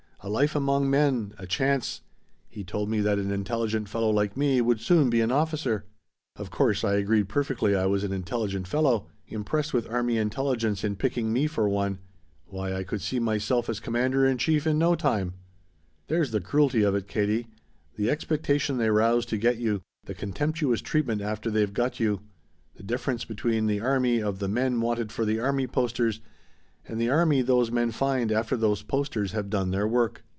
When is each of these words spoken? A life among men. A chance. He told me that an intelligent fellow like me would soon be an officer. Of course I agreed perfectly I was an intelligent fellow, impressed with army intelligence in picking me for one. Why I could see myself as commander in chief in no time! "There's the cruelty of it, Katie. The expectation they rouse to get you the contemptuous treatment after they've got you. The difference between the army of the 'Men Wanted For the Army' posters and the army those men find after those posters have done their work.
A 0.23 0.29
life 0.29 0.55
among 0.55 0.87
men. 0.87 1.33
A 1.39 1.47
chance. 1.47 2.01
He 2.47 2.63
told 2.63 2.89
me 2.91 3.01
that 3.01 3.17
an 3.17 3.31
intelligent 3.31 3.89
fellow 3.89 4.11
like 4.11 4.37
me 4.37 4.61
would 4.61 4.79
soon 4.79 5.09
be 5.09 5.19
an 5.19 5.31
officer. 5.31 5.83
Of 6.35 6.51
course 6.51 6.83
I 6.83 6.93
agreed 6.93 7.27
perfectly 7.27 7.75
I 7.75 7.87
was 7.87 8.03
an 8.03 8.11
intelligent 8.13 8.67
fellow, 8.67 9.07
impressed 9.25 9.73
with 9.73 9.89
army 9.89 10.19
intelligence 10.19 10.83
in 10.83 10.95
picking 10.95 11.33
me 11.33 11.47
for 11.47 11.67
one. 11.67 11.97
Why 12.45 12.71
I 12.75 12.83
could 12.83 13.01
see 13.01 13.17
myself 13.17 13.67
as 13.67 13.79
commander 13.79 14.23
in 14.23 14.37
chief 14.37 14.67
in 14.67 14.77
no 14.77 14.93
time! 14.93 15.33
"There's 16.05 16.29
the 16.29 16.39
cruelty 16.39 16.83
of 16.83 16.93
it, 16.93 17.07
Katie. 17.07 17.47
The 17.95 18.11
expectation 18.11 18.77
they 18.77 18.91
rouse 18.91 19.25
to 19.25 19.39
get 19.39 19.57
you 19.57 19.81
the 20.03 20.13
contemptuous 20.13 20.81
treatment 20.81 21.23
after 21.23 21.49
they've 21.49 21.73
got 21.73 21.99
you. 21.99 22.21
The 22.75 22.83
difference 22.83 23.25
between 23.25 23.65
the 23.65 23.79
army 23.79 24.21
of 24.21 24.37
the 24.37 24.47
'Men 24.47 24.81
Wanted 24.81 25.11
For 25.11 25.25
the 25.25 25.39
Army' 25.39 25.65
posters 25.65 26.21
and 26.87 26.99
the 26.99 27.11
army 27.11 27.43
those 27.43 27.69
men 27.69 27.91
find 27.91 28.31
after 28.31 28.57
those 28.57 28.81
posters 28.81 29.33
have 29.33 29.51
done 29.51 29.69
their 29.69 29.87
work. 29.87 30.23